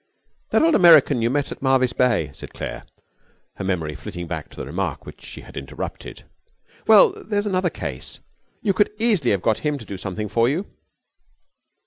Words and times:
'That 0.49 0.63
old 0.63 0.73
American 0.73 1.21
you 1.21 1.29
met 1.29 1.51
at 1.51 1.61
Marvis 1.61 1.93
Bay,' 1.93 2.31
said 2.33 2.55
Claire, 2.55 2.87
her 3.57 3.63
memory 3.63 3.93
flitting 3.93 4.25
back 4.25 4.49
to 4.49 4.57
the 4.57 4.65
remark 4.65 5.05
which 5.05 5.21
she 5.23 5.41
had 5.41 5.55
interrupted; 5.55 6.23
'well, 6.87 7.11
there's 7.23 7.45
another 7.45 7.69
case. 7.69 8.19
You 8.63 8.73
could 8.73 8.89
easily 8.97 9.29
have 9.29 9.43
got 9.43 9.59
him 9.59 9.77
to 9.77 9.85
do 9.85 9.99
something 9.99 10.27
for 10.27 10.49
you.' 10.49 10.65